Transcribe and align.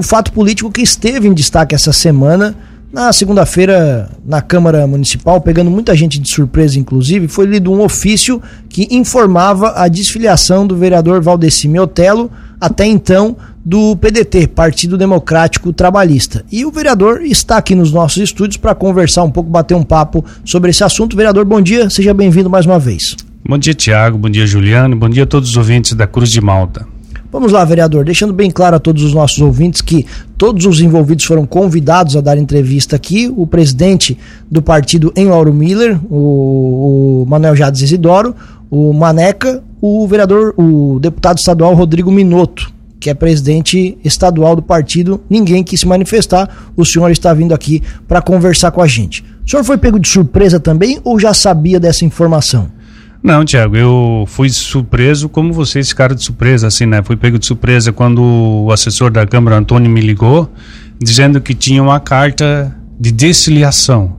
o 0.00 0.02
fato 0.02 0.32
político 0.32 0.72
que 0.72 0.80
esteve 0.80 1.28
em 1.28 1.34
destaque 1.34 1.74
essa 1.74 1.92
semana. 1.92 2.56
Na 2.90 3.12
segunda-feira, 3.12 4.10
na 4.24 4.40
Câmara 4.40 4.86
Municipal, 4.86 5.42
pegando 5.42 5.70
muita 5.70 5.94
gente 5.94 6.18
de 6.18 6.26
surpresa, 6.26 6.78
inclusive, 6.78 7.28
foi 7.28 7.44
lido 7.44 7.70
um 7.70 7.82
ofício 7.82 8.40
que 8.66 8.88
informava 8.90 9.74
a 9.76 9.86
desfiliação 9.88 10.66
do 10.66 10.74
vereador 10.74 11.20
Valdeci 11.20 11.68
Miotelo, 11.68 12.30
até 12.58 12.86
então 12.86 13.36
do 13.62 13.94
PDT, 13.94 14.46
Partido 14.46 14.96
Democrático 14.96 15.70
Trabalhista. 15.70 16.46
E 16.50 16.64
o 16.64 16.70
vereador 16.70 17.20
está 17.20 17.58
aqui 17.58 17.74
nos 17.74 17.92
nossos 17.92 18.22
estúdios 18.22 18.56
para 18.56 18.74
conversar 18.74 19.22
um 19.22 19.30
pouco, 19.30 19.50
bater 19.50 19.74
um 19.74 19.82
papo 19.82 20.24
sobre 20.46 20.70
esse 20.70 20.82
assunto. 20.82 21.14
Vereador, 21.14 21.44
bom 21.44 21.60
dia, 21.60 21.90
seja 21.90 22.14
bem-vindo 22.14 22.48
mais 22.48 22.64
uma 22.64 22.78
vez. 22.78 23.14
Bom 23.46 23.58
dia, 23.58 23.74
Tiago, 23.74 24.16
bom 24.16 24.30
dia, 24.30 24.46
Juliano, 24.46 24.96
bom 24.96 25.10
dia 25.10 25.24
a 25.24 25.26
todos 25.26 25.50
os 25.50 25.56
ouvintes 25.58 25.92
da 25.92 26.06
Cruz 26.06 26.30
de 26.30 26.40
Malta. 26.40 26.86
Vamos 27.32 27.52
lá, 27.52 27.64
vereador, 27.64 28.04
deixando 28.04 28.32
bem 28.32 28.50
claro 28.50 28.74
a 28.74 28.80
todos 28.80 29.04
os 29.04 29.14
nossos 29.14 29.40
ouvintes 29.40 29.80
que 29.80 30.04
todos 30.36 30.66
os 30.66 30.80
envolvidos 30.80 31.24
foram 31.24 31.46
convidados 31.46 32.16
a 32.16 32.20
dar 32.20 32.36
entrevista 32.36 32.96
aqui. 32.96 33.32
O 33.36 33.46
presidente 33.46 34.18
do 34.50 34.60
partido 34.60 35.12
em 35.14 35.28
Miller, 35.52 35.96
o, 36.10 37.22
o 37.22 37.26
Manuel 37.28 37.54
Jades 37.54 37.82
Isidoro, 37.82 38.34
o 38.68 38.92
Maneca, 38.92 39.62
o 39.80 40.08
vereador, 40.08 40.54
o 40.56 40.98
deputado 41.00 41.38
estadual 41.38 41.72
Rodrigo 41.74 42.10
Minotto, 42.10 42.72
que 42.98 43.08
é 43.08 43.14
presidente 43.14 43.96
estadual 44.04 44.56
do 44.56 44.62
partido. 44.62 45.20
Ninguém 45.30 45.62
quis 45.62 45.78
se 45.78 45.86
manifestar. 45.86 46.72
O 46.76 46.84
senhor 46.84 47.12
está 47.12 47.32
vindo 47.32 47.54
aqui 47.54 47.80
para 48.08 48.20
conversar 48.20 48.72
com 48.72 48.82
a 48.82 48.88
gente. 48.88 49.24
O 49.46 49.48
senhor 49.48 49.62
foi 49.62 49.78
pego 49.78 50.00
de 50.00 50.08
surpresa 50.08 50.58
também 50.58 51.00
ou 51.04 51.18
já 51.18 51.32
sabia 51.32 51.78
dessa 51.78 52.04
informação? 52.04 52.79
Não, 53.22 53.44
Tiago, 53.44 53.76
eu 53.76 54.24
fui 54.26 54.48
surpreso 54.48 55.28
como 55.28 55.52
vocês 55.52 55.90
ficaram 55.90 56.14
de 56.14 56.22
surpresa, 56.22 56.66
assim, 56.68 56.86
né? 56.86 57.02
Fui 57.02 57.16
pego 57.16 57.38
de 57.38 57.44
surpresa 57.44 57.92
quando 57.92 58.22
o 58.22 58.72
assessor 58.72 59.10
da 59.10 59.26
Câmara, 59.26 59.58
Antônio, 59.58 59.90
me 59.90 60.00
ligou, 60.00 60.50
dizendo 60.98 61.38
que 61.38 61.52
tinha 61.52 61.82
uma 61.82 62.00
carta 62.00 62.74
de 62.98 63.12
desfiliação. 63.12 64.16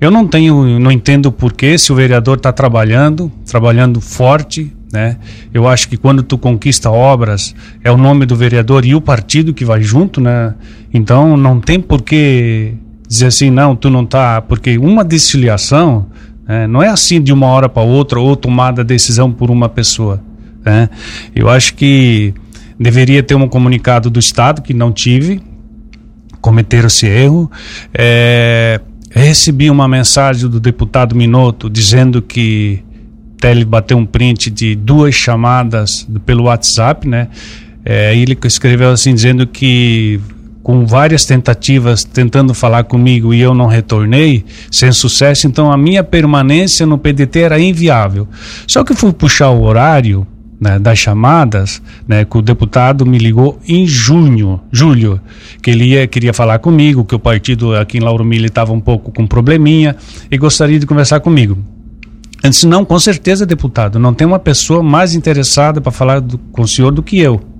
Eu 0.00 0.10
não 0.10 0.26
tenho, 0.26 0.80
não 0.80 0.90
entendo 0.90 1.30
por 1.30 1.52
que 1.52 1.78
se 1.78 1.92
o 1.92 1.94
vereador 1.94 2.36
está 2.36 2.52
trabalhando, 2.52 3.30
trabalhando 3.46 4.00
forte, 4.00 4.72
né? 4.92 5.18
Eu 5.54 5.68
acho 5.68 5.88
que 5.88 5.96
quando 5.96 6.24
tu 6.24 6.36
conquista 6.36 6.90
obras, 6.90 7.54
é 7.84 7.92
o 7.92 7.96
nome 7.96 8.26
do 8.26 8.34
vereador 8.34 8.84
e 8.84 8.92
o 8.92 9.00
partido 9.00 9.54
que 9.54 9.64
vai 9.64 9.80
junto, 9.82 10.20
né? 10.20 10.52
Então 10.92 11.36
não 11.36 11.60
tem 11.60 11.78
por 11.78 12.02
que 12.02 12.74
dizer 13.08 13.26
assim, 13.26 13.50
não, 13.50 13.76
tu 13.76 13.88
não 13.88 14.04
tá, 14.04 14.42
porque 14.42 14.76
uma 14.76 15.04
desfiliação 15.04 16.06
é, 16.48 16.66
não 16.66 16.82
é 16.82 16.88
assim 16.88 17.20
de 17.20 17.32
uma 17.32 17.46
hora 17.46 17.68
para 17.68 17.82
outra 17.82 18.20
ou 18.20 18.34
tomada 18.34 18.82
decisão 18.82 19.30
por 19.30 19.50
uma 19.50 19.68
pessoa. 19.68 20.22
Né? 20.64 20.88
Eu 21.34 21.48
acho 21.48 21.74
que 21.74 22.34
deveria 22.78 23.22
ter 23.22 23.34
um 23.34 23.48
comunicado 23.48 24.10
do 24.10 24.18
Estado, 24.18 24.62
que 24.62 24.74
não 24.74 24.92
tive, 24.92 25.40
cometeram 26.40 26.88
esse 26.88 27.06
erro. 27.06 27.50
É, 27.94 28.80
recebi 29.10 29.70
uma 29.70 29.86
mensagem 29.86 30.48
do 30.48 30.58
deputado 30.58 31.14
Minotto 31.14 31.70
dizendo 31.70 32.20
que 32.20 32.82
ele 33.42 33.64
bateu 33.64 33.96
um 33.98 34.06
print 34.06 34.50
de 34.50 34.74
duas 34.74 35.14
chamadas 35.14 36.06
pelo 36.24 36.44
WhatsApp, 36.44 37.08
né? 37.08 37.28
É, 37.84 38.16
ele 38.16 38.38
escreveu 38.44 38.90
assim 38.90 39.12
dizendo 39.12 39.46
que 39.46 40.20
com 40.62 40.86
várias 40.86 41.24
tentativas 41.24 42.04
tentando 42.04 42.54
falar 42.54 42.84
comigo 42.84 43.34
e 43.34 43.40
eu 43.40 43.54
não 43.54 43.66
retornei, 43.66 44.44
sem 44.70 44.92
sucesso, 44.92 45.46
então 45.46 45.72
a 45.72 45.76
minha 45.76 46.04
permanência 46.04 46.86
no 46.86 46.96
PDT 46.96 47.40
era 47.40 47.60
inviável. 47.60 48.28
Só 48.66 48.84
que 48.84 48.94
fui 48.94 49.12
puxar 49.12 49.50
o 49.50 49.62
horário 49.62 50.26
né, 50.60 50.78
das 50.78 50.98
chamadas, 50.98 51.82
né, 52.06 52.24
que 52.24 52.38
o 52.38 52.42
deputado 52.42 53.04
me 53.04 53.18
ligou 53.18 53.58
em 53.66 53.84
junho, 53.84 54.60
julho, 54.70 55.20
que 55.60 55.70
ele 55.70 55.86
ia, 55.86 56.06
queria 56.06 56.32
falar 56.32 56.60
comigo, 56.60 57.04
que 57.04 57.14
o 57.14 57.18
partido 57.18 57.74
aqui 57.74 57.98
em 57.98 58.00
Lauro 58.00 58.24
Mille 58.24 58.46
estava 58.46 58.72
um 58.72 58.80
pouco 58.80 59.10
com 59.10 59.26
probleminha 59.26 59.96
e 60.30 60.38
gostaria 60.38 60.78
de 60.78 60.86
conversar 60.86 61.18
comigo. 61.18 61.58
Disse, 62.44 62.66
não, 62.66 62.84
com 62.84 62.98
certeza, 62.98 63.44
deputado, 63.46 63.98
não 63.98 64.14
tem 64.14 64.26
uma 64.26 64.38
pessoa 64.38 64.82
mais 64.82 65.14
interessada 65.14 65.80
para 65.80 65.92
falar 65.92 66.20
do, 66.20 66.38
com 66.38 66.62
o 66.62 66.68
senhor 66.68 66.92
do 66.92 67.02
que 67.02 67.18
eu 67.18 67.51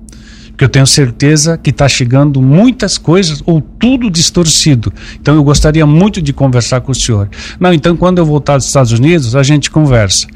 eu 0.65 0.69
tenho 0.69 0.87
certeza 0.87 1.57
que 1.57 1.71
está 1.71 1.89
chegando 1.89 2.41
muitas 2.41 2.99
coisas 2.99 3.43
ou 3.47 3.61
tudo 3.61 4.11
distorcido. 4.11 4.93
Então 5.21 5.35
eu 5.35 5.45
gostaria 5.45 5.87
muito 5.87 6.21
de 6.21 6.33
conversar 6.33 6.81
com 6.81 6.93
o 6.93 6.95
senhor. 6.95 7.29
Não, 7.59 7.73
então 7.73 7.97
quando 7.97 8.19
eu 8.19 8.27
voltar 8.27 8.57
dos 8.57 8.67
Estados 8.67 8.93
Unidos, 8.93 9.35
a 9.35 9.43
gente 9.43 9.71
conversa. 9.71 10.27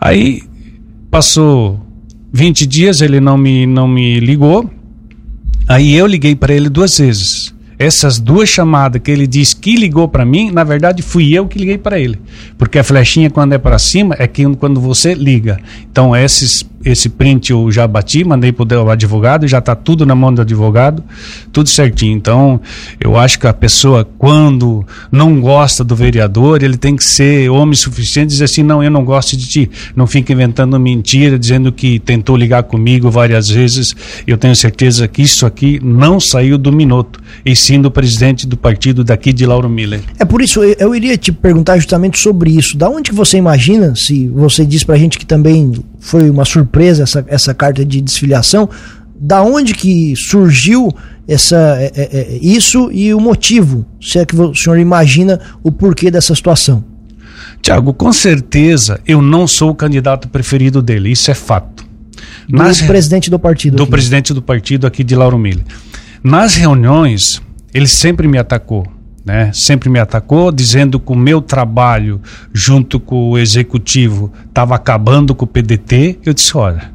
Aí 0.00 0.42
passou 1.10 1.80
20 2.32 2.66
dias, 2.66 3.00
ele 3.00 3.20
não 3.20 3.36
me, 3.36 3.66
não 3.66 3.86
me 3.86 4.20
ligou. 4.20 4.70
Aí 5.68 5.94
eu 5.94 6.06
liguei 6.06 6.34
para 6.34 6.54
ele 6.54 6.68
duas 6.68 6.98
vezes 6.98 7.54
essas 7.80 8.18
duas 8.18 8.46
chamadas 8.46 9.00
que 9.00 9.10
ele 9.10 9.26
diz 9.26 9.54
que 9.54 9.74
ligou 9.74 10.06
para 10.06 10.22
mim, 10.22 10.50
na 10.50 10.62
verdade 10.62 11.00
fui 11.00 11.32
eu 11.32 11.48
que 11.48 11.58
liguei 11.58 11.78
para 11.78 11.98
ele. 11.98 12.20
Porque 12.58 12.78
a 12.78 12.84
flechinha 12.84 13.30
quando 13.30 13.54
é 13.54 13.58
para 13.58 13.78
cima 13.78 14.14
é 14.18 14.26
que 14.26 14.44
quando 14.56 14.78
você 14.78 15.14
liga. 15.14 15.58
Então 15.90 16.14
esses 16.14 16.62
esse 16.84 17.08
print 17.08 17.50
eu 17.50 17.70
já 17.70 17.86
bati, 17.86 18.24
mandei 18.24 18.52
para 18.52 18.82
o 18.82 18.90
advogado, 18.90 19.46
já 19.46 19.58
está 19.58 19.74
tudo 19.74 20.06
na 20.06 20.14
mão 20.14 20.32
do 20.32 20.40
advogado, 20.40 21.04
tudo 21.52 21.68
certinho. 21.68 22.16
Então, 22.16 22.60
eu 22.98 23.16
acho 23.16 23.38
que 23.38 23.46
a 23.46 23.52
pessoa, 23.52 24.08
quando 24.18 24.84
não 25.12 25.40
gosta 25.40 25.84
do 25.84 25.94
vereador, 25.94 26.62
ele 26.62 26.76
tem 26.76 26.96
que 26.96 27.04
ser 27.04 27.50
homem 27.50 27.74
suficiente 27.74 28.28
e 28.28 28.32
dizer 28.32 28.44
assim: 28.44 28.62
não, 28.62 28.82
eu 28.82 28.90
não 28.90 29.04
gosto 29.04 29.36
de 29.36 29.46
ti. 29.46 29.70
Não 29.94 30.06
fica 30.06 30.32
inventando 30.32 30.78
mentira, 30.80 31.38
dizendo 31.38 31.70
que 31.70 31.98
tentou 31.98 32.36
ligar 32.36 32.62
comigo 32.62 33.10
várias 33.10 33.48
vezes. 33.50 33.94
Eu 34.26 34.38
tenho 34.38 34.56
certeza 34.56 35.06
que 35.06 35.22
isso 35.22 35.44
aqui 35.44 35.78
não 35.82 36.18
saiu 36.18 36.56
do 36.56 36.70
Minuto, 36.72 37.20
e 37.44 37.54
sim 37.54 37.80
do 37.80 37.90
presidente 37.90 38.46
do 38.46 38.56
partido 38.56 39.04
daqui 39.04 39.32
de 39.32 39.44
Lauro 39.44 39.68
Miller. 39.68 40.00
É 40.18 40.24
por 40.24 40.40
isso, 40.40 40.62
eu, 40.62 40.76
eu 40.78 40.94
iria 40.94 41.16
te 41.18 41.30
perguntar 41.30 41.76
justamente 41.76 42.18
sobre 42.18 42.50
isso. 42.50 42.76
Da 42.76 42.88
onde 42.88 43.10
que 43.10 43.16
você 43.16 43.36
imagina, 43.36 43.94
se 43.94 44.28
você 44.28 44.64
diz 44.64 44.82
pra 44.82 44.96
gente 44.96 45.18
que 45.18 45.26
também 45.26 45.72
foi 46.00 46.30
uma 46.30 46.44
surpresa 46.44 47.02
essa, 47.02 47.24
essa 47.28 47.54
carta 47.54 47.84
de 47.84 48.00
desfiliação. 48.00 48.68
Da 49.14 49.42
onde 49.42 49.74
que 49.74 50.14
surgiu 50.16 50.92
essa, 51.28 51.76
é, 51.78 51.92
é, 51.94 52.18
é, 52.18 52.38
isso 52.40 52.90
e 52.90 53.12
o 53.12 53.20
motivo? 53.20 53.84
Se 54.00 54.18
é 54.18 54.24
que 54.24 54.34
o 54.34 54.54
senhor 54.54 54.78
imagina 54.78 55.38
o 55.62 55.70
porquê 55.70 56.10
dessa 56.10 56.34
situação. 56.34 56.82
Tiago, 57.60 57.92
com 57.92 58.12
certeza 58.12 58.98
eu 59.06 59.20
não 59.20 59.46
sou 59.46 59.70
o 59.70 59.74
candidato 59.74 60.26
preferido 60.28 60.80
dele, 60.80 61.12
isso 61.12 61.30
é 61.30 61.34
fato. 61.34 61.84
Do 62.48 62.56
Nas, 62.56 62.80
presidente 62.80 63.30
do 63.30 63.38
partido. 63.38 63.76
Do 63.76 63.82
aqui. 63.82 63.92
presidente 63.92 64.32
do 64.32 64.42
partido 64.42 64.86
aqui 64.86 65.04
de 65.04 65.14
Lauro 65.14 65.38
Mille. 65.38 65.64
Nas 66.24 66.54
reuniões, 66.54 67.40
ele 67.72 67.86
sempre 67.86 68.26
me 68.26 68.38
atacou 68.38 68.86
né? 69.24 69.50
Sempre 69.52 69.88
me 69.88 69.98
atacou, 69.98 70.50
dizendo 70.50 70.98
que 70.98 71.12
o 71.12 71.16
meu 71.16 71.40
trabalho 71.40 72.20
junto 72.52 72.98
com 72.98 73.30
o 73.30 73.38
executivo 73.38 74.32
estava 74.48 74.74
acabando 74.74 75.34
com 75.34 75.44
o 75.44 75.48
PDT. 75.48 76.18
Eu 76.24 76.32
disse: 76.32 76.56
olha, 76.56 76.90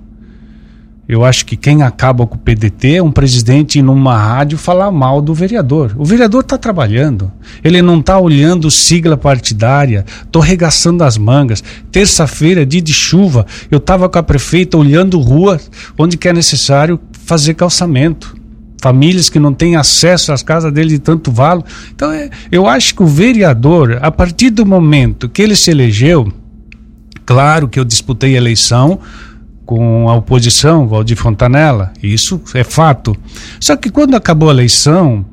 eu 1.07 1.23
acho 1.23 1.45
que 1.45 1.55
quem 1.55 1.83
acaba 1.83 2.25
com 2.25 2.35
o 2.35 2.39
PDT 2.39 2.95
é 2.95 3.03
um 3.03 3.11
presidente 3.11 3.79
numa 3.79 4.17
rádio 4.17 4.57
falar 4.57 4.89
mal 4.89 5.21
do 5.21 5.35
vereador. 5.35 5.93
O 5.97 6.03
vereador 6.03 6.41
está 6.41 6.57
trabalhando, 6.57 7.31
ele 7.63 7.79
não 7.81 7.99
está 7.99 8.17
olhando 8.17 8.71
sigla 8.71 9.15
partidária, 9.15 10.03
estou 10.23 10.41
regaçando 10.41 11.03
as 11.03 11.15
mangas. 11.15 11.63
Terça-feira, 11.91 12.65
dia 12.65 12.81
de 12.81 12.93
chuva, 12.93 13.45
eu 13.69 13.77
estava 13.77 14.09
com 14.09 14.17
a 14.17 14.23
prefeita 14.23 14.77
olhando 14.77 15.19
rua 15.19 15.59
onde 15.95 16.17
que 16.17 16.27
é 16.27 16.33
necessário 16.33 16.99
fazer 17.25 17.53
calçamento 17.53 18.35
famílias 18.85 19.29
que 19.29 19.40
não 19.40 19.51
têm 19.51 19.75
acesso 19.75 20.31
às 20.31 20.44
casas 20.44 20.72
dele 20.72 20.90
de 20.90 21.00
tanto 21.00 21.31
valo. 21.31 21.66
Então, 21.96 22.12
é, 22.12 22.29
eu 22.51 22.68
acho 22.68 22.94
que 22.94 23.01
o 23.01 23.07
vereador, 23.07 23.97
a 24.00 24.12
partir 24.12 24.51
do 24.51 24.63
momento 24.63 25.28
que 25.28 25.41
ele 25.41 25.56
se 25.56 25.72
elegeu, 25.72 26.31
claro 27.25 27.68
que 27.68 27.79
eu 27.79 27.84
disputei 27.84 28.35
a 28.35 28.38
eleição 28.38 29.00
com 29.66 30.07
a 30.07 30.13
oposição, 30.13 30.88
Valdir 30.88 31.18
Fontanella, 31.18 31.94
isso 32.03 32.40
é 32.53 32.63
fato. 32.63 33.18
Só 33.59 33.75
que 33.75 33.90
quando 33.90 34.13
acabou 34.13 34.50
a 34.50 34.53
eleição, 34.53 35.25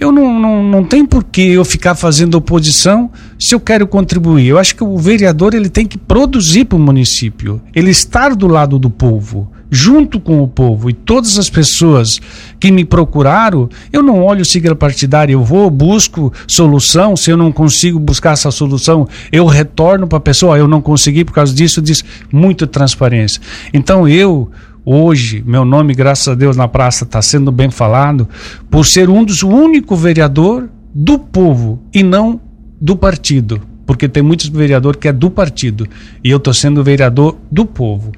eu 0.00 0.10
não, 0.10 0.40
não, 0.40 0.62
não 0.62 0.82
tem 0.82 1.04
por 1.04 1.24
que 1.24 1.42
eu 1.42 1.62
ficar 1.62 1.94
fazendo 1.94 2.36
oposição 2.36 3.10
se 3.38 3.54
eu 3.54 3.60
quero 3.60 3.86
contribuir. 3.86 4.46
Eu 4.46 4.58
acho 4.58 4.74
que 4.74 4.82
o 4.82 4.96
vereador 4.96 5.52
ele 5.52 5.68
tem 5.68 5.86
que 5.86 5.98
produzir 5.98 6.64
para 6.64 6.76
o 6.76 6.80
município, 6.80 7.60
ele 7.74 7.90
estar 7.90 8.34
do 8.34 8.46
lado 8.46 8.78
do 8.78 8.88
povo, 8.88 9.52
junto 9.74 10.20
com 10.20 10.40
o 10.40 10.46
povo. 10.46 10.88
E 10.88 10.92
todas 10.92 11.36
as 11.36 11.50
pessoas 11.50 12.20
que 12.60 12.70
me 12.70 12.84
procuraram, 12.84 13.68
eu 13.92 14.04
não 14.04 14.22
olho 14.22 14.44
sigla 14.44 14.76
partidária, 14.76 15.32
eu 15.32 15.42
vou, 15.42 15.68
busco 15.68 16.32
solução. 16.46 17.16
Se 17.16 17.32
eu 17.32 17.36
não 17.36 17.50
consigo 17.50 17.98
buscar 17.98 18.34
essa 18.34 18.52
solução, 18.52 19.08
eu 19.32 19.46
retorno 19.46 20.06
para 20.06 20.18
a 20.18 20.20
pessoa. 20.20 20.56
Eu 20.56 20.68
não 20.68 20.80
consegui 20.80 21.24
por 21.24 21.34
causa 21.34 21.52
disso, 21.52 21.82
diz 21.82 22.04
muita 22.32 22.68
transparência. 22.68 23.40
Então 23.72 24.08
eu 24.08 24.48
Hoje, 24.86 25.42
meu 25.46 25.64
nome, 25.64 25.94
graças 25.94 26.28
a 26.28 26.34
Deus, 26.34 26.58
na 26.58 26.68
praça 26.68 27.04
está 27.04 27.22
sendo 27.22 27.50
bem 27.50 27.70
falado, 27.70 28.28
por 28.70 28.84
ser 28.84 29.08
um 29.08 29.24
dos 29.24 29.42
únicos 29.42 29.98
vereador 29.98 30.68
do 30.94 31.18
povo 31.18 31.80
e 31.90 32.02
não 32.02 32.38
do 32.78 32.94
partido. 32.94 33.62
Porque 33.86 34.06
tem 34.06 34.22
muitos 34.22 34.50
vereadores 34.50 35.00
que 35.00 35.08
é 35.08 35.12
do 35.12 35.30
partido. 35.30 35.88
E 36.22 36.28
eu 36.28 36.36
estou 36.36 36.52
sendo 36.52 36.84
vereador 36.84 37.38
do 37.50 37.64
povo. 37.64 38.12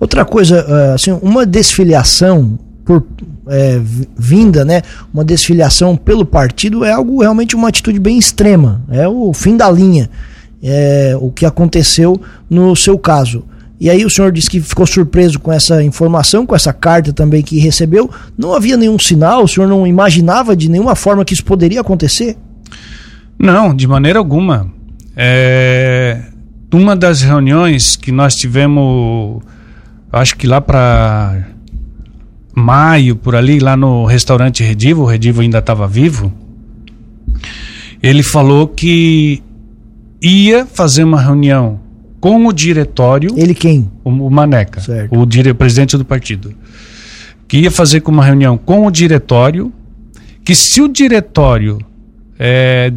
Outra 0.00 0.24
coisa, 0.24 0.64
eh, 0.68 0.94
assim, 0.94 1.18
uma 1.22 1.44
desfiliação 1.44 2.58
por 2.84 3.04
é, 3.48 3.80
vinda, 4.16 4.64
né, 4.64 4.80
uma 5.12 5.22
desfiliação 5.22 5.94
pelo 5.94 6.24
partido 6.24 6.84
é 6.84 6.92
algo 6.92 7.20
realmente 7.20 7.54
uma 7.54 7.68
atitude 7.68 7.98
bem 7.98 8.18
extrema, 8.18 8.82
é 8.88 9.06
o 9.06 9.30
fim 9.34 9.58
da 9.58 9.70
linha, 9.70 10.08
é 10.62 11.14
o 11.20 11.30
que 11.30 11.44
aconteceu 11.44 12.18
no 12.48 12.74
seu 12.74 12.98
caso. 12.98 13.44
E 13.80 13.88
aí 13.88 14.04
o 14.04 14.10
senhor 14.10 14.32
disse 14.32 14.50
que 14.50 14.60
ficou 14.60 14.86
surpreso 14.86 15.38
com 15.38 15.52
essa 15.52 15.82
informação, 15.82 16.44
com 16.44 16.54
essa 16.54 16.72
carta 16.72 17.12
também 17.12 17.42
que 17.42 17.60
recebeu. 17.60 18.10
Não 18.36 18.52
havia 18.52 18.76
nenhum 18.76 18.98
sinal, 18.98 19.44
o 19.44 19.48
senhor 19.48 19.68
não 19.68 19.86
imaginava 19.86 20.56
de 20.56 20.68
nenhuma 20.68 20.96
forma 20.96 21.24
que 21.24 21.32
isso 21.32 21.44
poderia 21.44 21.80
acontecer? 21.80 22.36
Não, 23.38 23.74
de 23.74 23.86
maneira 23.86 24.18
alguma. 24.18 24.68
É, 25.16 26.22
uma 26.72 26.96
das 26.96 27.22
reuniões 27.22 27.94
que 27.94 28.10
nós 28.10 28.34
tivemos, 28.34 29.42
acho 30.12 30.36
que 30.36 30.46
lá 30.46 30.60
para 30.60 31.46
maio, 32.54 33.16
por 33.16 33.36
ali, 33.36 33.58
lá 33.58 33.76
no 33.76 34.04
restaurante 34.04 34.62
Redivo, 34.62 35.02
o 35.02 35.06
Redivo 35.06 35.40
ainda 35.40 35.58
estava 35.58 35.86
vivo, 35.86 36.32
ele 38.02 38.22
falou 38.22 38.68
que 38.68 39.42
ia 40.20 40.66
fazer 40.66 41.04
uma 41.04 41.20
reunião 41.20 41.80
com 42.20 42.46
o 42.46 42.52
diretório. 42.52 43.34
Ele 43.36 43.54
quem? 43.54 43.90
O, 44.04 44.10
o 44.10 44.30
Maneca, 44.30 44.80
certo. 44.80 45.16
o 45.16 45.24
dire, 45.24 45.54
presidente 45.54 45.96
do 45.96 46.04
partido. 46.04 46.52
Que 47.46 47.58
ia 47.58 47.70
fazer 47.70 48.02
uma 48.06 48.24
reunião 48.24 48.58
com 48.58 48.86
o 48.86 48.90
diretório, 48.90 49.72
que 50.44 50.54
se 50.54 50.80
o 50.82 50.88
diretório 50.88 51.78
é, 52.38 52.92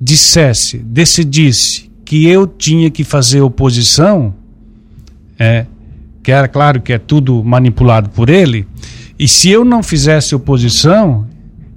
dissesse, 0.00 0.78
decidisse 0.78 1.90
que 2.04 2.26
eu 2.26 2.46
tinha 2.46 2.90
que 2.90 3.04
fazer 3.04 3.40
oposição, 3.40 4.34
é, 5.38 5.66
que 6.22 6.32
era 6.32 6.48
claro 6.48 6.80
que 6.80 6.92
é 6.92 6.98
tudo 6.98 7.42
manipulado 7.42 8.10
por 8.10 8.28
ele, 8.28 8.66
e 9.18 9.28
se 9.28 9.50
eu 9.50 9.64
não 9.64 9.82
fizesse 9.82 10.34
oposição, 10.34 11.26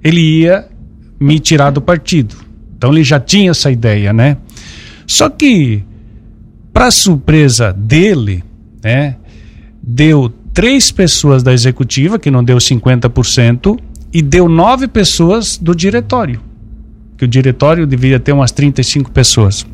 ele 0.02 0.20
ia 0.20 0.66
me 1.20 1.38
tirar 1.38 1.70
do 1.70 1.80
partido. 1.80 2.36
Então 2.76 2.92
ele 2.92 3.04
já 3.04 3.20
tinha 3.20 3.50
essa 3.50 3.70
ideia, 3.70 4.12
né? 4.12 4.36
Só 5.06 5.28
que 5.28 5.82
para 6.72 6.90
surpresa 6.90 7.72
dele, 7.72 8.42
né, 8.82 9.16
deu 9.82 10.32
três 10.52 10.90
pessoas 10.90 11.42
da 11.42 11.52
executiva, 11.52 12.18
que 12.18 12.30
não 12.30 12.42
deu 12.42 12.58
50%, 12.58 13.78
e 14.12 14.22
deu 14.22 14.48
nove 14.48 14.88
pessoas 14.88 15.56
do 15.56 15.74
diretório. 15.74 16.40
Que 17.16 17.24
o 17.24 17.28
diretório 17.28 17.86
deveria 17.86 18.18
ter 18.18 18.32
umas 18.32 18.52
35 18.52 19.10
pessoas. 19.10 19.66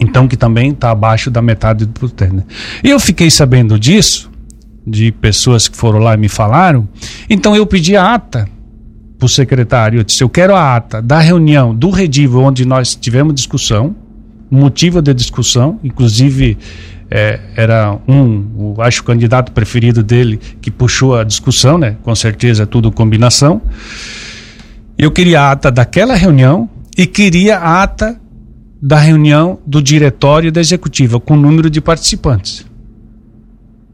Então, 0.00 0.26
que 0.26 0.36
também 0.36 0.70
está 0.70 0.90
abaixo 0.90 1.30
da 1.30 1.40
metade 1.40 1.86
do 1.86 1.92
poder. 1.92 2.32
Né? 2.32 2.42
Eu 2.82 2.98
fiquei 2.98 3.30
sabendo 3.30 3.78
disso, 3.78 4.30
de 4.86 5.12
pessoas 5.12 5.68
que 5.68 5.76
foram 5.76 6.00
lá 6.00 6.14
e 6.14 6.16
me 6.16 6.28
falaram. 6.28 6.88
Então, 7.30 7.54
eu 7.54 7.64
pedi 7.66 7.96
a 7.96 8.14
ata 8.14 8.48
para 9.18 9.26
o 9.26 9.28
secretário. 9.28 10.00
Eu 10.00 10.04
disse: 10.04 10.22
Eu 10.22 10.28
quero 10.28 10.54
a 10.54 10.76
ata 10.76 11.00
da 11.00 11.20
reunião 11.20 11.74
do 11.74 11.90
Redivo, 11.90 12.40
onde 12.40 12.64
nós 12.64 12.94
tivemos 12.96 13.34
discussão 13.34 13.94
motivo 14.54 15.02
de 15.02 15.12
discussão, 15.12 15.80
inclusive 15.82 16.56
é, 17.10 17.40
era 17.56 17.98
um, 18.08 18.74
acho 18.78 19.02
o 19.02 19.04
candidato 19.04 19.52
preferido 19.52 20.02
dele 20.02 20.40
que 20.60 20.70
puxou 20.70 21.16
a 21.16 21.24
discussão, 21.24 21.76
né? 21.76 21.96
Com 22.02 22.14
certeza 22.14 22.62
é 22.62 22.66
tudo 22.66 22.90
combinação. 22.90 23.60
Eu 24.96 25.10
queria 25.10 25.42
a 25.42 25.52
ata 25.52 25.70
daquela 25.70 26.14
reunião 26.14 26.68
e 26.96 27.06
queria 27.06 27.58
a 27.58 27.82
ata 27.82 28.18
da 28.84 28.98
reunião 28.98 29.58
do 29.64 29.82
diretório 29.82 30.52
da 30.52 30.60
executiva 30.60 31.18
com 31.18 31.32
o 31.32 31.36
número 31.38 31.70
de 31.70 31.80
participantes. 31.80 32.66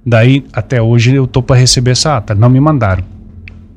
Daí 0.05 0.45
até 0.53 0.83
hoje 0.83 1.15
eu 1.15 1.29
tô 1.29 1.41
para 1.41 1.55
receber 1.55 1.93
essa 1.93 2.17
ata, 2.17 2.35
não 2.35 2.51
me 2.51 2.59
mandaram. 2.59 3.05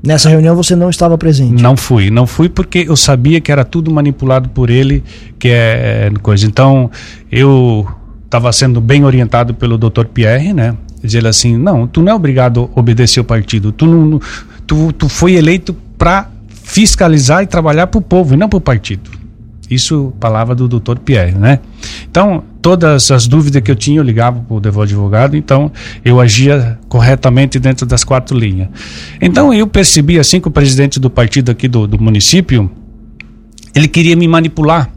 Nessa 0.03 0.27
reunião 0.27 0.55
você 0.55 0.75
não 0.75 0.89
estava 0.89 1.15
presente? 1.15 1.61
Não 1.61 1.77
fui, 1.77 2.09
não 2.09 2.25
fui 2.25 2.49
porque 2.49 2.85
eu 2.87 2.95
sabia 2.95 3.39
que 3.39 3.51
era 3.51 3.63
tudo 3.63 3.93
manipulado 3.93 4.49
por 4.49 4.71
ele, 4.71 5.03
que 5.37 5.49
é, 5.49 6.07
é 6.07 6.19
coisa. 6.19 6.47
Então, 6.47 6.89
eu 7.31 7.87
estava 8.25 8.51
sendo 8.51 8.81
bem 8.81 9.05
orientado 9.05 9.53
pelo 9.53 9.77
Dr. 9.77 10.05
Pierre, 10.11 10.51
né? 10.51 10.75
Dizer 11.03 11.27
assim, 11.27 11.55
não, 11.55 11.85
tu 11.85 12.01
não 12.01 12.11
é 12.11 12.15
obrigado 12.15 12.71
a 12.75 12.79
obedecer 12.79 13.19
o 13.19 13.23
partido, 13.23 13.71
tu 13.71 13.85
não, 13.85 14.19
tu, 14.65 14.91
tu 14.93 15.07
foi 15.07 15.33
eleito 15.35 15.75
para 15.95 16.27
fiscalizar 16.49 17.43
e 17.43 17.45
trabalhar 17.45 17.85
para 17.85 17.99
o 17.99 18.01
povo 18.01 18.33
e 18.33 18.37
não 18.37 18.49
para 18.49 18.57
o 18.57 18.61
partido. 18.61 19.22
Isso, 19.73 20.13
palavra 20.19 20.53
do 20.53 20.67
doutor 20.67 20.99
Pierre, 20.99 21.33
né? 21.33 21.59
Então, 22.09 22.43
todas 22.61 23.09
as 23.11 23.27
dúvidas 23.27 23.61
que 23.61 23.71
eu 23.71 23.75
tinha, 23.75 23.99
eu 23.99 24.03
ligava 24.03 24.39
para 24.39 24.55
o 24.55 24.59
devo 24.59 24.81
advogado, 24.81 25.35
então 25.35 25.71
eu 26.03 26.19
agia 26.19 26.79
corretamente 26.87 27.59
dentro 27.59 27.85
das 27.85 28.03
quatro 28.03 28.37
linhas. 28.37 28.69
Então, 29.19 29.53
eu 29.53 29.67
percebi 29.67 30.19
assim 30.19 30.39
que 30.39 30.47
o 30.47 30.51
presidente 30.51 30.99
do 30.99 31.09
partido 31.09 31.51
aqui 31.51 31.67
do, 31.67 31.87
do 31.87 32.01
município, 32.01 32.69
ele 33.73 33.87
queria 33.87 34.15
me 34.15 34.27
manipular, 34.27 34.89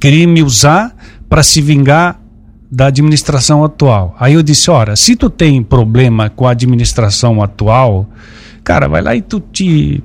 queria 0.00 0.26
me 0.26 0.42
usar 0.42 0.94
para 1.28 1.42
se 1.42 1.60
vingar 1.60 2.20
da 2.70 2.86
administração 2.86 3.62
atual. 3.62 4.16
Aí 4.18 4.32
eu 4.32 4.42
disse, 4.42 4.70
ora, 4.70 4.96
se 4.96 5.14
tu 5.14 5.28
tem 5.28 5.62
problema 5.62 6.30
com 6.30 6.46
a 6.46 6.52
administração 6.52 7.42
atual, 7.42 8.08
cara, 8.64 8.88
vai 8.88 9.02
lá 9.02 9.14
e 9.14 9.20
tu 9.20 9.40
te... 9.40 10.02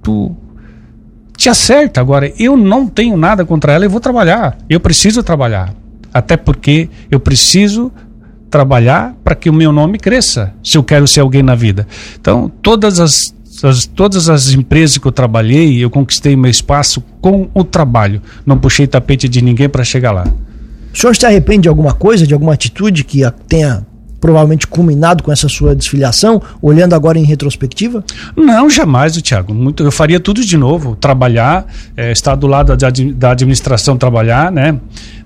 Tu 0.00 0.36
te 1.36 1.48
acerta. 1.48 2.00
Agora, 2.00 2.32
eu 2.38 2.56
não 2.56 2.86
tenho 2.86 3.16
nada 3.16 3.44
contra 3.44 3.72
ela 3.72 3.84
e 3.84 3.88
vou 3.88 4.00
trabalhar. 4.00 4.56
Eu 4.68 4.80
preciso 4.80 5.22
trabalhar. 5.22 5.74
Até 6.12 6.36
porque 6.36 6.88
eu 7.10 7.18
preciso 7.18 7.90
trabalhar 8.50 9.14
para 9.24 9.34
que 9.34 9.48
o 9.48 9.52
meu 9.52 9.72
nome 9.72 9.98
cresça, 9.98 10.52
se 10.62 10.76
eu 10.76 10.84
quero 10.84 11.08
ser 11.08 11.20
alguém 11.20 11.42
na 11.42 11.54
vida. 11.54 11.86
Então, 12.20 12.52
todas 12.60 13.00
as, 13.00 13.34
as, 13.64 13.86
todas 13.86 14.28
as 14.28 14.52
empresas 14.52 14.98
que 14.98 15.06
eu 15.06 15.12
trabalhei, 15.12 15.82
eu 15.82 15.88
conquistei 15.88 16.36
meu 16.36 16.50
espaço 16.50 17.02
com 17.20 17.48
o 17.54 17.64
trabalho. 17.64 18.20
Não 18.44 18.58
puxei 18.58 18.86
tapete 18.86 19.26
de 19.26 19.40
ninguém 19.40 19.70
para 19.70 19.82
chegar 19.82 20.12
lá. 20.12 20.26
O 20.92 20.98
senhor 20.98 21.16
se 21.16 21.24
arrepende 21.24 21.62
de 21.62 21.68
alguma 21.70 21.94
coisa, 21.94 22.26
de 22.26 22.34
alguma 22.34 22.52
atitude 22.52 23.04
que 23.04 23.22
tenha 23.48 23.86
provavelmente 24.22 24.68
culminado 24.68 25.24
com 25.24 25.32
essa 25.32 25.48
sua 25.48 25.74
desfiliação, 25.74 26.40
olhando 26.62 26.94
agora 26.94 27.18
em 27.18 27.24
retrospectiva? 27.24 28.04
Não, 28.36 28.70
jamais, 28.70 29.20
Tiago. 29.20 29.52
Muito, 29.52 29.82
eu 29.82 29.90
faria 29.90 30.20
tudo 30.20 30.40
de 30.44 30.56
novo, 30.56 30.94
trabalhar, 30.94 31.66
é, 31.96 32.12
estar 32.12 32.36
do 32.36 32.46
lado 32.46 32.76
da, 32.76 32.88
da, 32.88 33.30
administração, 33.32 33.98
trabalhar, 33.98 34.52
né? 34.52 34.78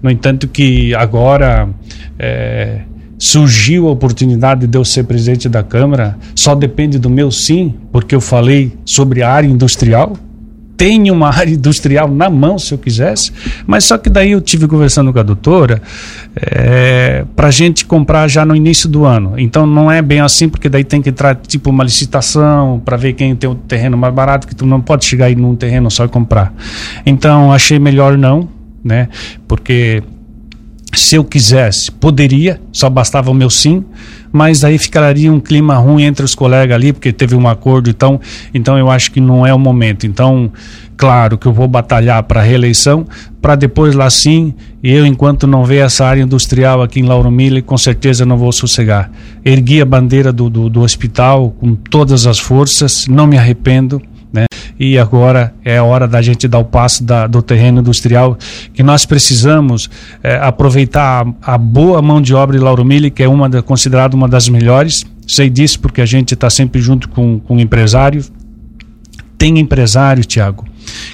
No 0.03 0.11
entanto 0.11 0.49
que 0.49 0.95
agora 0.95 1.69
é, 2.19 2.81
surgiu 3.19 3.87
a 3.87 3.91
oportunidade 3.91 4.67
de 4.67 4.79
eu 4.79 4.85
ser 4.85 5.05
presidente 5.05 5.47
da 5.47 5.63
Câmara, 5.63 6.17
só 6.35 6.55
depende 6.55 6.99
do 6.99 7.11
meu 7.11 7.31
sim, 7.31 7.75
porque 7.93 8.15
eu 8.15 8.21
falei 8.21 8.73
sobre 8.87 9.23
a 9.23 9.31
área 9.31 9.47
industrial, 9.47 10.15
tenho 10.77 11.15
uma 11.15 11.29
área 11.29 11.53
industrial 11.53 12.09
na 12.09 12.29
mão 12.29 12.59
se 12.59 12.73
eu 12.73 12.79
quisesse, 12.79 13.33
mas 13.67 13.85
só 13.85 13.97
que 13.97 14.11
daí 14.11 14.33
eu 14.33 14.41
tive 14.41 14.69
conversando 14.69 15.13
com 15.13 15.19
a 15.19 15.23
doutora 15.23 15.81
é, 16.37 17.25
para 17.35 17.49
a 17.49 17.51
gente 17.51 17.85
comprar 17.85 18.29
já 18.29 18.45
no 18.45 18.55
início 18.55 18.89
do 18.89 19.05
ano. 19.05 19.35
Então 19.39 19.67
não 19.67 19.91
é 19.91 20.03
bem 20.03 20.21
assim, 20.21 20.49
porque 20.49 20.69
daí 20.69 20.85
tem 20.85 21.01
que 21.01 21.09
entrar 21.09 21.35
tipo 21.37 21.71
uma 21.71 21.83
licitação 21.83 22.81
para 22.85 22.97
ver 22.97 23.15
quem 23.15 23.35
tem 23.35 23.49
o 23.49 23.55
terreno 23.55 23.97
mais 23.97 24.13
barato, 24.13 24.47
que 24.47 24.55
tu 24.55 24.67
não 24.67 24.81
pode 24.81 25.05
chegar 25.05 25.27
aí 25.27 25.35
num 25.35 25.57
terreno 25.57 25.91
só 25.91 26.05
e 26.05 26.09
comprar. 26.09 26.53
Então 27.05 27.53
achei 27.53 27.79
melhor 27.79 28.19
não, 28.19 28.49
né? 28.85 29.09
Porque 29.49 30.03
se 31.01 31.17
eu 31.17 31.25
quisesse, 31.25 31.91
poderia, 31.91 32.61
só 32.73 32.89
bastava 32.89 33.31
o 33.31 33.35
meu 33.35 33.51
sim, 33.51 33.85
mas 34.33 34.65
aí 34.65 34.77
ficaria 34.79 35.33
um 35.33 35.41
clima 35.41 35.77
ruim 35.77 36.03
entre 36.03 36.25
os 36.25 36.35
colegas 36.35 36.75
ali, 36.75 36.93
porque 36.93 37.13
teve 37.13 37.35
um 37.35 37.49
acordo, 37.49 37.89
então, 37.89 38.21
então 38.53 38.77
eu 38.77 38.91
acho 38.91 39.11
que 39.11 39.21
não 39.21 39.47
é 39.47 39.55
o 39.55 39.59
momento. 39.59 40.07
Então, 40.07 40.53
claro 40.97 41.39
que 41.39 41.47
eu 41.47 41.53
vou 41.53 41.67
batalhar 41.67 42.23
para 42.25 42.41
a 42.41 42.45
reeleição, 42.45 43.07
para 43.41 43.55
depois 43.55 43.95
lá 43.95 44.11
sim, 44.11 44.55
e 44.83 44.93
eu 44.93 45.07
enquanto 45.07 45.47
não 45.47 45.65
ver 45.65 45.85
essa 45.85 46.05
área 46.05 46.23
industrial 46.23 46.83
aqui 46.83 47.01
em 47.01 47.05
Lauro 47.05 47.31
Miller, 47.31 47.63
com 47.63 47.79
certeza 47.79 48.27
não 48.27 48.37
vou 48.37 48.53
sossegar. 48.53 49.11
Ergui 49.45 49.81
a 49.81 49.87
bandeira 49.87 50.33
do, 50.33 50.51
do, 50.51 50.69
do 50.69 50.83
hospital 50.83 51.51
com 51.59 51.75
todas 51.75 52.27
as 52.27 52.39
forças, 52.39 53.07
não 53.09 53.27
me 53.27 53.39
arrependo? 53.39 54.03
E 54.79 54.99
agora 54.99 55.55
é 55.65 55.81
hora 55.81 56.07
da 56.07 56.21
gente 56.21 56.47
dar 56.47 56.59
o 56.59 56.65
passo 56.65 57.03
da, 57.03 57.27
do 57.27 57.41
terreno 57.43 57.81
industrial, 57.81 58.37
que 58.75 58.83
nós 58.83 59.07
precisamos 59.07 59.89
é, 60.23 60.37
aproveitar 60.37 61.27
a, 61.43 61.55
a, 61.55 61.59
boa 61.59 62.03
mão 62.03 62.21
de 62.21 62.35
obra 62.35 62.59
de 62.59 62.63
Lauro 62.63 62.85
Mille, 62.85 63.11
que 63.11 63.23
é 63.23 63.29
uma 63.29 63.51
considerada 63.63 64.15
uma 64.15 64.29
das 64.29 64.49
melhores. 64.49 65.05
Sei 65.27 65.49
disso 65.49 65.81
porque 65.81 66.01
a 66.01 66.07
gente 66.07 66.35
está 66.35 66.51
sempre 66.51 66.81
junto 66.81 67.09
com, 67.09 67.41
com 67.41 67.59
empresário. 67.59 68.25
Tem 69.39 69.59
empresário, 69.59 70.25
Tiago, 70.25 70.65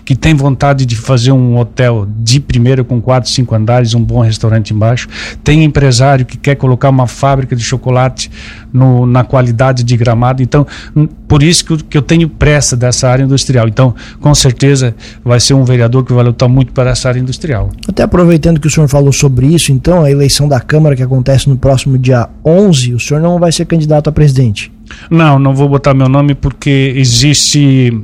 que 0.04 0.14
tem 0.16 0.34
vontade 0.34 0.84
de 0.84 0.96
fazer 0.96 1.32
um 1.32 1.58
hotel 1.58 2.06
de 2.18 2.40
primeiro 2.40 2.84
com 2.84 3.00
quatro, 3.00 3.30
cinco 3.30 3.54
andares, 3.54 3.94
um 3.94 4.02
bom 4.02 4.20
restaurante 4.20 4.72
embaixo. 4.72 5.08
Tem 5.42 5.64
empresário 5.64 6.24
que 6.24 6.36
quer 6.36 6.56
colocar 6.56 6.88
uma 6.88 7.06
fábrica 7.06 7.54
de 7.54 7.62
chocolate 7.62 8.30
no, 8.72 9.06
na 9.06 9.24
qualidade 9.24 9.82
de 9.82 9.96
gramado. 9.96 10.42
Então, 10.42 10.66
hum, 10.94 11.06
por 11.28 11.42
isso 11.42 11.64
que 11.64 11.72
eu, 11.72 11.78
que 11.78 11.98
eu 11.98 12.02
tenho 12.02 12.28
pressa 12.28 12.76
dessa 12.76 13.08
área 13.08 13.22
industrial. 13.22 13.68
Então, 13.68 13.94
com 14.20 14.34
certeza, 14.34 14.94
vai 15.24 15.40
ser 15.40 15.54
um 15.54 15.64
vereador 15.64 16.04
que 16.04 16.12
vai 16.12 16.24
lutar 16.24 16.48
muito 16.48 16.72
para 16.72 16.90
essa 16.90 17.08
área 17.08 17.20
industrial. 17.20 17.70
Até 17.88 18.02
aproveitando 18.02 18.60
que 18.60 18.66
o 18.66 18.70
senhor 18.70 18.88
falou 18.88 19.12
sobre 19.12 19.46
isso, 19.46 19.72
então, 19.72 20.02
a 20.02 20.10
eleição 20.10 20.48
da 20.48 20.60
Câmara 20.60 20.96
que 20.96 21.02
acontece 21.02 21.48
no 21.48 21.56
próximo 21.56 21.98
dia 21.98 22.28
11, 22.44 22.94
o 22.94 23.00
senhor 23.00 23.20
não 23.20 23.38
vai 23.38 23.52
ser 23.52 23.64
candidato 23.66 24.08
a 24.08 24.12
presidente? 24.12 24.72
Não, 25.10 25.38
não 25.38 25.54
vou 25.54 25.68
botar 25.68 25.94
meu 25.94 26.08
nome 26.08 26.34
porque 26.34 26.92
existe. 26.96 28.00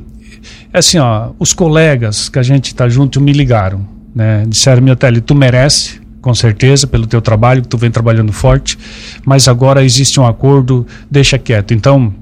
Assim, 0.71 0.99
ó, 0.99 1.31
os 1.39 1.51
colegas 1.51 2.29
que 2.29 2.37
a 2.37 2.43
gente 2.43 2.75
tá 2.75 2.87
junto 2.87 3.19
me 3.19 3.31
ligaram, 3.33 3.87
né? 4.13 4.45
Disseram, 4.47 4.81
meu 4.81 4.95
Tele, 4.95 5.19
tu 5.19 5.33
merece, 5.33 5.99
com 6.21 6.33
certeza, 6.33 6.85
pelo 6.85 7.07
teu 7.07 7.21
trabalho, 7.21 7.61
que 7.61 7.67
tu 7.67 7.77
vem 7.77 7.89
trabalhando 7.89 8.31
forte, 8.31 8.77
mas 9.25 9.47
agora 9.47 9.83
existe 9.83 10.19
um 10.19 10.27
acordo, 10.27 10.85
deixa 11.09 11.39
quieto. 11.39 11.73
Então, 11.73 12.13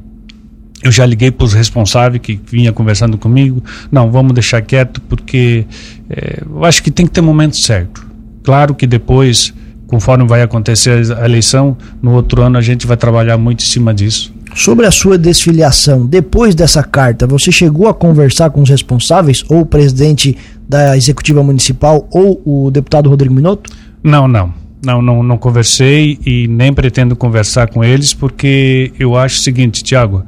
eu 0.83 0.91
já 0.91 1.05
liguei 1.05 1.31
para 1.31 1.45
os 1.45 1.53
responsáveis 1.53 2.21
que 2.21 2.39
vinha 2.49 2.71
conversando 2.71 3.17
comigo. 3.17 3.61
Não, 3.91 4.11
vamos 4.11 4.33
deixar 4.33 4.61
quieto, 4.61 5.01
porque 5.01 5.65
é, 6.09 6.43
eu 6.45 6.63
acho 6.63 6.81
que 6.81 6.91
tem 6.91 7.05
que 7.05 7.11
ter 7.11 7.21
momento 7.21 7.57
certo. 7.57 8.05
Claro 8.43 8.75
que 8.75 8.87
depois, 8.87 9.53
conforme 9.87 10.25
vai 10.25 10.41
acontecer 10.41 11.11
a 11.17 11.25
eleição, 11.25 11.75
no 12.01 12.13
outro 12.13 12.41
ano 12.41 12.57
a 12.57 12.61
gente 12.61 12.87
vai 12.87 12.95
trabalhar 12.95 13.37
muito 13.37 13.61
em 13.63 13.67
cima 13.67 13.93
disso. 13.93 14.33
Sobre 14.57 14.87
a 14.87 14.91
sua 14.91 15.19
desfiliação, 15.19 16.03
depois 16.03 16.55
dessa 16.55 16.81
carta, 16.81 17.27
você 17.27 17.51
chegou 17.51 17.87
a 17.87 17.93
conversar 17.93 18.49
com 18.49 18.63
os 18.63 18.69
responsáveis, 18.71 19.43
ou 19.47 19.61
o 19.61 19.65
presidente 19.67 20.35
da 20.67 20.97
executiva 20.97 21.43
municipal, 21.43 22.07
ou 22.09 22.41
o 22.43 22.71
deputado 22.71 23.07
Rodrigo 23.07 23.35
Minotto? 23.35 23.69
Não, 24.01 24.27
não. 24.27 24.51
Não, 24.83 24.99
não, 24.99 25.21
não 25.21 25.37
conversei 25.37 26.17
e 26.25 26.47
nem 26.47 26.73
pretendo 26.73 27.15
conversar 27.15 27.67
com 27.67 27.83
eles, 27.83 28.15
porque 28.15 28.91
eu 28.99 29.15
acho 29.15 29.37
o 29.37 29.43
seguinte, 29.43 29.83
Tiago, 29.83 30.23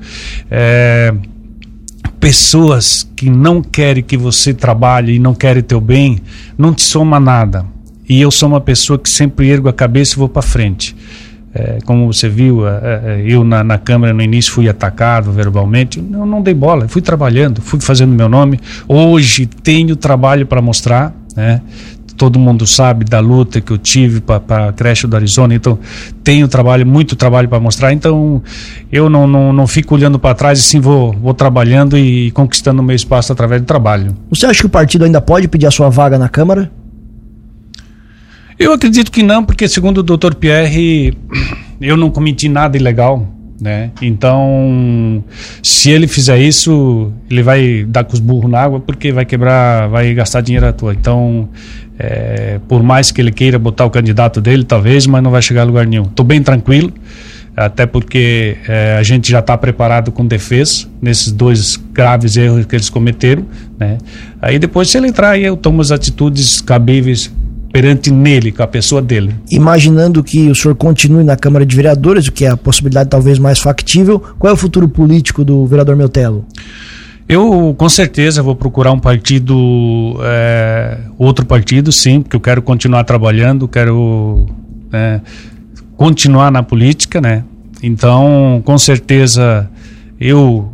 é, 0.52 1.12
pessoas 2.20 3.10
que 3.16 3.32
não 3.32 3.64
querem 3.64 4.04
que 4.04 4.16
você 4.16 4.54
trabalhe 4.54 5.16
e 5.16 5.20
não 5.20 5.34
querem 5.34 5.64
teu 5.64 5.82
bem, 5.82 6.20
não 6.56 6.72
te 6.72 6.84
soma 6.84 7.20
nada. 7.20 7.66
E 8.08 8.22
eu 8.22 8.30
sou 8.30 8.48
uma 8.48 8.62
pessoa 8.62 9.00
que 9.00 9.10
sempre 9.10 9.50
ergo 9.50 9.68
a 9.68 9.74
cabeça 9.74 10.14
e 10.14 10.18
vou 10.18 10.30
para 10.30 10.44
frente. 10.44 10.96
É, 11.54 11.80
como 11.84 12.12
você 12.12 12.30
viu, 12.30 12.68
é, 12.68 12.72
é, 13.04 13.24
eu 13.26 13.44
na, 13.44 13.64
na, 13.64 13.78
Câmara 13.78 14.14
no 14.14 14.22
início 14.22 14.52
fui 14.52 14.70
atacado 14.70 15.32
verbalmente, 15.32 16.00
eu 16.00 16.26
não 16.26 16.42
dei 16.42 16.54
bola, 16.54 16.88
fui 16.88 17.02
trabalhando, 17.02 17.62
fui 17.62 17.80
fazendo 17.80 18.14
meu 18.14 18.30
nome. 18.30 18.60
Hoje 18.88 19.46
tenho 19.48 19.96
trabalho 19.96 20.46
para 20.46 20.62
mostrar, 20.62 21.14
né? 21.36 21.62
todo 22.20 22.38
mundo 22.38 22.68
sabe 22.68 23.06
da 23.06 23.22
luta 23.22 23.62
que 23.62 23.72
eu 23.72 23.78
tive 23.78 24.20
para 24.20 24.68
a 24.68 24.74
creche 24.74 25.08
do 25.08 25.16
Arizona, 25.16 25.56
então 25.56 25.80
tenho 26.22 26.50
trabalho, 26.50 26.86
muito 26.86 27.16
trabalho 27.16 27.48
para 27.48 27.62
mostrar, 27.62 27.94
então 27.94 28.44
eu 28.92 29.10
não, 29.10 29.26
não, 29.26 29.54
não 29.54 29.66
fico 29.66 29.96
olhando 29.96 30.20
para 30.20 30.36
trás 30.36 30.60
e 30.60 30.62
sim 30.62 30.82
vou, 30.82 31.14
vou 31.14 31.34
trabalhando 31.34 31.98
e 31.98 32.30
conquistando 32.32 32.82
o 32.82 32.86
meu 32.86 32.96
espaço 32.96 33.32
através 33.32 33.62
do 33.62 33.66
trabalho. 33.66 34.16
Você 34.30 34.46
acha 34.46 34.60
que 34.60 34.66
o 34.66 34.70
partido 34.70 35.06
ainda 35.06 35.22
pode 35.22 35.48
pedir 35.48 35.66
a 35.66 35.72
sua 35.72 35.90
vaga 35.90 36.20
na 36.20 36.28
Câmara? 36.28 36.70
Eu 38.60 38.74
acredito 38.74 39.10
que 39.10 39.24
não, 39.24 39.46
porque 39.46 39.70
segundo 39.70 40.00
o 40.00 40.04
Dr. 40.04 40.36
Pierre, 40.36 41.18
eu 41.80 41.96
não 41.96 42.12
cometi 42.12 42.50
nada 42.50 42.76
ilegal, 42.76 43.26
né? 43.60 43.92
Então, 44.02 45.24
se 45.64 45.90
ele 45.90 46.08
fizer 46.08 46.38
isso, 46.38 47.10
ele 47.32 47.42
vai 47.42 47.86
dar 47.88 48.04
com 48.04 48.14
os 48.14 48.20
burros 48.20 48.52
na 48.52 48.60
água 48.60 48.82
porque 48.82 49.14
vai 49.14 49.24
quebrar, 49.24 49.88
vai 49.88 50.14
gastar 50.14 50.42
dinheiro 50.42 50.68
à 50.68 50.74
toa. 50.74 50.94
Então, 50.94 51.48
é, 51.98 52.60
por 52.68 52.84
mais 52.84 53.12
que 53.12 53.22
ele 53.22 53.32
queira 53.32 53.58
botar 53.58 53.86
o 53.86 53.90
candidato 53.90 54.42
dele, 54.42 54.66
talvez, 54.66 55.08
mas 55.08 55.24
não 55.24 55.32
vai 55.32 55.42
chegar 55.42 55.62
a 55.62 55.66
lugar 55.66 55.88
nenhum. 55.88 56.04
Estou 56.04 56.26
bem 56.26 56.44
tranquilo, 56.44 56.92
até 57.56 57.86
porque 57.86 58.58
é, 58.68 58.98
a 59.00 59.04
gente 59.04 59.32
já 59.32 59.40
está 59.40 59.58
preparado 59.58 60.12
com 60.12 60.26
defesa 60.26 60.86
nesses 61.02 61.32
dois 61.32 61.78
graves 61.94 62.36
erros 62.36 62.66
que 62.66 62.76
eles 62.76 62.90
cometeram. 62.90 63.46
Né? 63.80 63.98
Aí 64.42 64.60
depois, 64.60 64.90
se 64.90 64.98
ele 64.98 65.08
entrar, 65.08 65.40
eu 65.40 65.56
tomo 65.56 65.80
as 65.80 65.92
atitudes 65.92 66.60
cabíveis 66.60 67.32
perante 67.72 68.12
nele, 68.12 68.52
com 68.52 68.64
a 68.64 68.68
pessoa 68.68 69.02
dele. 69.02 69.36
Imaginando 69.52 70.24
que 70.24 70.50
o 70.50 70.56
senhor 70.56 70.76
continue 70.76 71.24
na 71.24 71.36
Câmara 71.36 71.66
de 71.66 71.76
Vereadores, 71.76 72.28
o 72.28 72.32
que 72.32 72.46
é 72.46 72.50
a 72.50 72.58
possibilidade 72.58 73.10
talvez 73.10 73.38
mais 73.38 73.60
factível, 73.60 74.20
qual 74.38 74.52
é 74.52 74.54
o 74.54 74.58
futuro 74.58 74.88
político 74.88 75.44
do 75.44 75.66
vereador 75.66 75.96
Meltelo? 75.96 76.46
Eu 77.28 77.76
com 77.78 77.88
certeza 77.88 78.42
vou 78.42 78.56
procurar 78.56 78.92
um 78.92 79.00
partido, 79.00 80.18
é, 80.24 80.98
outro 81.16 81.46
partido, 81.46 81.92
sim, 81.92 82.22
porque 82.22 82.36
eu 82.36 82.42
quero 82.42 82.60
continuar 82.60 83.04
trabalhando, 83.04 83.68
quero 83.68 84.48
é, 84.92 85.22
continuar 85.96 86.52
na 86.52 86.64
política, 86.64 87.22
né? 87.22 87.44
Então, 87.84 88.64
com 88.66 88.78
certeza, 88.80 89.70
eu, 90.20 90.74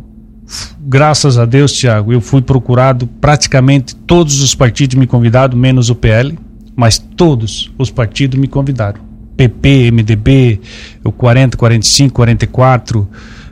graças 0.80 1.38
a 1.38 1.44
Deus, 1.44 1.74
Tiago, 1.74 2.10
eu 2.10 2.22
fui 2.22 2.40
procurado 2.40 3.06
praticamente 3.06 3.94
todos 3.94 4.40
os 4.40 4.54
partidos 4.54 4.96
me 4.96 5.06
convidaram, 5.06 5.58
menos 5.58 5.90
o 5.90 5.94
PL, 5.94 6.38
mas 6.76 6.98
todos 6.98 7.72
os 7.78 7.90
partidos 7.90 8.38
me 8.38 8.46
convidaram. 8.46 9.00
PP, 9.36 9.90
MDB, 9.90 10.60
o 11.02 11.10
40, 11.10 11.56
45, 11.56 12.14
44, 12.14 13.08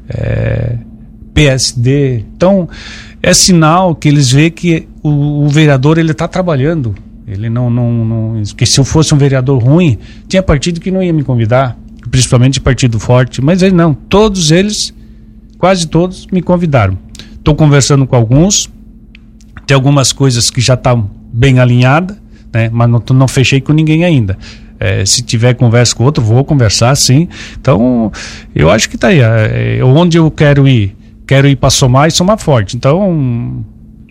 é, 0.08 0.78
PSD. 1.32 2.24
Então, 2.36 2.68
é 3.22 3.32
sinal 3.34 3.94
que 3.94 4.08
eles 4.08 4.30
veem 4.30 4.50
que 4.50 4.88
o, 5.02 5.44
o 5.44 5.48
vereador 5.48 5.98
ele 5.98 6.12
está 6.12 6.28
trabalhando. 6.28 6.94
Ele 7.26 7.48
não, 7.48 7.70
não, 7.70 8.04
não. 8.04 8.42
Que 8.56 8.66
se 8.66 8.78
eu 8.78 8.84
fosse 8.84 9.14
um 9.14 9.18
vereador 9.18 9.62
ruim, 9.62 9.98
tinha 10.28 10.42
partido 10.42 10.80
que 10.80 10.90
não 10.90 11.02
ia 11.02 11.12
me 11.12 11.24
convidar, 11.24 11.76
principalmente 12.10 12.60
partido 12.60 13.00
forte. 13.00 13.42
Mas 13.42 13.62
ele 13.62 13.74
não. 13.74 13.94
Todos 13.94 14.50
eles, 14.50 14.94
quase 15.58 15.86
todos, 15.86 16.26
me 16.30 16.42
convidaram. 16.42 16.98
Estou 17.34 17.54
conversando 17.54 18.06
com 18.06 18.14
alguns. 18.14 18.70
Tem 19.66 19.74
algumas 19.74 20.12
coisas 20.12 20.50
que 20.50 20.60
já 20.60 20.74
estão 20.74 21.02
tá 21.02 21.08
bem 21.32 21.58
alinhadas, 21.58 22.16
né? 22.54 22.70
Mas 22.72 22.88
não, 22.88 23.02
não 23.12 23.28
fechei 23.28 23.60
com 23.60 23.72
ninguém 23.72 24.04
ainda. 24.04 24.38
É, 24.78 25.04
se 25.04 25.22
tiver 25.22 25.54
conversa 25.54 25.94
com 25.94 26.04
outro, 26.04 26.22
vou 26.22 26.44
conversar, 26.44 26.94
sim. 26.96 27.28
Então, 27.60 28.10
eu 28.54 28.70
acho 28.70 28.88
que 28.88 28.96
está 28.96 29.08
aí. 29.08 29.20
É, 29.20 29.78
é, 29.78 29.84
onde 29.84 30.16
eu 30.16 30.30
quero 30.30 30.66
ir 30.66 30.96
quero 31.26 31.48
ir 31.48 31.56
para 31.56 31.70
somar 31.70 32.08
e 32.08 32.10
somar 32.10 32.38
forte. 32.38 32.76
Então, 32.76 33.64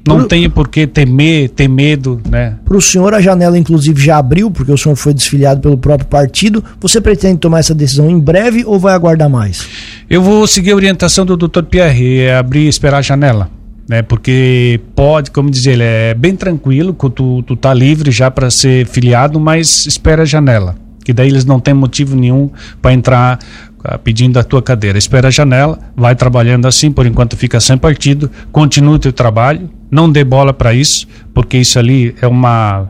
não 0.06 0.18
Pro... 0.18 0.28
tem 0.28 0.50
por 0.50 0.68
que 0.68 0.86
temer, 0.86 1.50
ter 1.50 1.68
medo, 1.68 2.20
né? 2.30 2.56
Para 2.66 2.78
o 2.78 2.82
senhor, 2.82 3.14
a 3.14 3.22
janela, 3.22 3.58
inclusive, 3.58 4.02
já 4.02 4.18
abriu, 4.18 4.52
porque 4.52 4.72
o 4.72 4.78
senhor 4.78 4.96
foi 4.96 5.14
desfiliado 5.14 5.62
pelo 5.62 5.78
próprio 5.78 6.08
partido. 6.08 6.64
Você 6.82 7.00
pretende 7.00 7.38
tomar 7.38 7.60
essa 7.60 7.74
decisão 7.74 8.10
em 8.10 8.20
breve 8.20 8.64
ou 8.66 8.80
vai 8.80 8.94
aguardar 8.94 9.30
mais? 9.30 9.68
Eu 10.10 10.22
vou 10.22 10.46
seguir 10.46 10.72
a 10.72 10.76
orientação 10.76 11.26
do 11.26 11.38
Dr. 11.38 11.64
Pierre, 11.64 12.22
é 12.22 12.36
abrir 12.36 12.66
e 12.66 12.68
esperar 12.68 12.98
a 12.98 13.02
janela. 13.02 13.50
Né, 13.88 14.02
porque 14.02 14.80
pode, 14.96 15.30
como 15.30 15.52
dizer, 15.52 15.74
ele 15.74 15.84
é 15.84 16.14
bem 16.14 16.38
tranquilo, 16.38 16.94
tu, 16.94 17.44
tu 17.44 17.56
tá 17.56 17.74
livre 17.74 18.12
já 18.12 18.32
para 18.32 18.50
ser 18.50 18.88
filiado, 18.88 19.42
mas 19.42 19.86
espera 19.86 20.22
a 20.22 20.26
janela 20.26 20.76
que 21.04 21.14
daí 21.14 21.28
eles 21.28 21.46
não 21.46 21.60
têm 21.60 21.74
motivo 21.74 22.16
nenhum 22.16 22.50
para 22.82 22.94
entrar 22.94 23.40
uh, 23.80 24.00
pedindo 24.00 24.40
a 24.40 24.44
tua 24.44 24.62
cadeira. 24.62 24.98
Espera 24.98 25.28
a 25.28 25.32
janela, 25.32 25.78
vai 25.96 26.16
trabalhando 26.16 26.66
assim, 26.66 26.92
por 26.92 27.06
enquanto 27.06 27.36
fica 27.36 27.60
sem 27.60 27.78
partido, 27.78 28.32
continua 28.52 28.96
o 28.96 29.00
teu 29.00 29.12
trabalho, 29.12 29.70
não 29.92 30.10
dê 30.10 30.24
bola 30.24 30.54
para 30.54 30.74
isso, 30.74 31.08
porque 31.34 31.58
isso 31.58 31.78
ali 31.78 32.16
é 32.22 32.28
uma, 32.28 32.90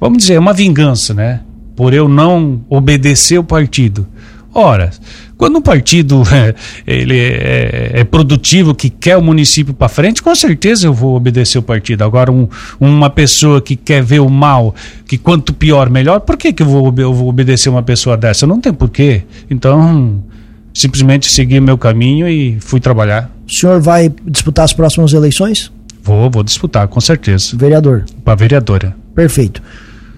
vamos 0.00 0.18
dizer, 0.18 0.34
é 0.34 0.38
uma 0.38 0.52
vingança, 0.52 1.14
né? 1.14 1.40
Por 1.74 1.94
eu 1.94 2.08
não 2.08 2.64
obedecer 2.68 3.38
o 3.38 3.44
partido. 3.44 4.06
Ora, 4.54 4.90
quando 5.36 5.58
um 5.58 5.62
partido 5.62 6.22
é, 6.30 6.54
ele 6.86 7.18
é, 7.18 7.90
é, 7.94 8.04
produtivo, 8.04 8.74
que 8.74 8.90
quer 8.90 9.16
o 9.16 9.22
município 9.22 9.72
para 9.72 9.88
frente, 9.88 10.22
com 10.22 10.34
certeza 10.34 10.86
eu 10.86 10.92
vou 10.92 11.16
obedecer 11.16 11.58
o 11.58 11.62
partido. 11.62 12.04
Agora, 12.04 12.30
um, 12.30 12.48
uma 12.78 13.08
pessoa 13.08 13.60
que 13.60 13.74
quer 13.74 14.02
ver 14.02 14.20
o 14.20 14.28
mal, 14.28 14.74
que 15.06 15.16
quanto 15.16 15.54
pior, 15.54 15.88
melhor, 15.88 16.20
por 16.20 16.36
que, 16.36 16.52
que 16.52 16.62
eu, 16.62 16.66
vou, 16.66 16.94
eu 16.98 17.14
vou 17.14 17.28
obedecer 17.28 17.68
uma 17.68 17.82
pessoa 17.82 18.16
dessa? 18.16 18.46
Não 18.46 18.60
tem 18.60 18.72
porquê. 18.72 19.22
Então, 19.50 20.22
simplesmente 20.74 21.32
segui 21.32 21.60
meu 21.60 21.78
caminho 21.78 22.28
e 22.28 22.58
fui 22.60 22.78
trabalhar. 22.78 23.30
O 23.46 23.52
senhor 23.52 23.80
vai 23.80 24.12
disputar 24.26 24.64
as 24.64 24.72
próximas 24.72 25.12
eleições? 25.12 25.72
Vou, 26.02 26.30
vou 26.30 26.42
disputar, 26.42 26.88
com 26.88 27.00
certeza. 27.00 27.56
Vereador? 27.56 28.04
Para 28.24 28.34
vereadora. 28.34 28.94
Perfeito. 29.14 29.62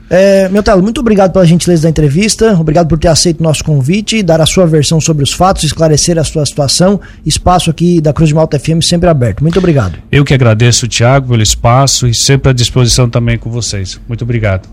É, 0.09 0.49
Telo, 0.63 0.83
muito 0.83 1.01
obrigado 1.01 1.33
pela 1.33 1.45
gentileza 1.45 1.83
da 1.83 1.89
entrevista, 1.89 2.53
obrigado 2.59 2.89
por 2.89 2.99
ter 2.99 3.09
aceito 3.09 3.41
o 3.41 3.43
nosso 3.43 3.65
convite, 3.65 4.23
dar 4.23 4.41
a 4.41 4.47
sua 4.47 4.67
versão 4.67 5.01
sobre 5.01 5.23
os 5.23 5.33
fatos, 5.33 5.65
esclarecer 5.65 6.19
a 6.19 6.25
sua 6.25 6.45
situação. 6.45 7.01
Espaço 7.25 7.71
aqui 7.71 8.01
da 8.01 8.13
Cruz 8.13 8.29
de 8.29 8.35
Malta 8.35 8.59
FM 8.59 8.83
sempre 8.83 9.09
aberto. 9.09 9.43
Muito 9.43 9.59
obrigado. 9.59 9.99
Eu 10.11 10.25
que 10.25 10.35
agradeço, 10.35 10.89
Tiago, 10.89 11.29
pelo 11.29 11.43
espaço 11.43 12.07
e 12.07 12.15
sempre 12.15 12.51
à 12.51 12.53
disposição 12.53 13.09
também 13.09 13.39
com 13.39 13.51
vocês. 13.51 14.01
Muito 14.09 14.23
obrigado. 14.23 14.69